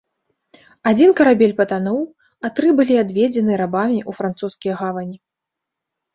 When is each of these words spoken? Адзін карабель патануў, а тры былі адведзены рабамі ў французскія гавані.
Адзін 0.91 1.11
карабель 1.19 1.53
патануў, 1.59 1.99
а 2.47 2.51
тры 2.61 2.73
былі 2.81 2.95
адведзены 3.03 3.61
рабамі 3.63 3.99
ў 4.09 4.21
французскія 4.23 4.73
гавані. 4.83 5.17